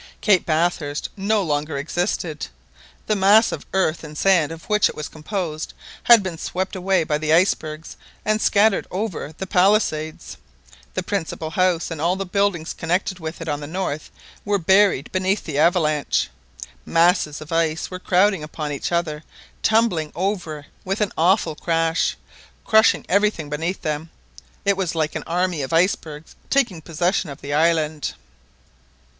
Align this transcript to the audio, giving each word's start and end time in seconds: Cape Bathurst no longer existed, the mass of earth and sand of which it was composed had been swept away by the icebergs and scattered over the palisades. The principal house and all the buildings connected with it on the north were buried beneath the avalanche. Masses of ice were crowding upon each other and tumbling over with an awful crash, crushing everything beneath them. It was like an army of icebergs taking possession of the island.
Cape 0.19 0.47
Bathurst 0.47 1.09
no 1.15 1.43
longer 1.43 1.77
existed, 1.77 2.47
the 3.05 3.15
mass 3.15 3.51
of 3.51 3.67
earth 3.71 4.03
and 4.03 4.17
sand 4.17 4.51
of 4.51 4.63
which 4.65 4.89
it 4.89 4.95
was 4.95 5.07
composed 5.07 5.75
had 6.05 6.23
been 6.23 6.39
swept 6.39 6.75
away 6.75 7.03
by 7.03 7.19
the 7.19 7.31
icebergs 7.31 7.97
and 8.25 8.41
scattered 8.41 8.87
over 8.89 9.33
the 9.37 9.45
palisades. 9.45 10.37
The 10.95 11.03
principal 11.03 11.51
house 11.51 11.91
and 11.91 12.01
all 12.01 12.15
the 12.15 12.25
buildings 12.25 12.73
connected 12.73 13.19
with 13.19 13.41
it 13.41 13.47
on 13.47 13.59
the 13.59 13.67
north 13.67 14.09
were 14.43 14.57
buried 14.57 15.11
beneath 15.11 15.43
the 15.43 15.59
avalanche. 15.59 16.29
Masses 16.83 17.39
of 17.39 17.51
ice 17.51 17.91
were 17.91 17.99
crowding 17.99 18.41
upon 18.43 18.71
each 18.71 18.91
other 18.91 19.17
and 19.17 19.23
tumbling 19.61 20.11
over 20.15 20.65
with 20.83 20.99
an 21.01 21.11
awful 21.15 21.53
crash, 21.53 22.17
crushing 22.65 23.05
everything 23.07 23.51
beneath 23.51 23.83
them. 23.83 24.09
It 24.65 24.75
was 24.77 24.95
like 24.95 25.13
an 25.13 25.25
army 25.27 25.61
of 25.61 25.71
icebergs 25.71 26.35
taking 26.49 26.81
possession 26.81 27.29
of 27.29 27.41
the 27.41 27.53
island. 27.53 28.15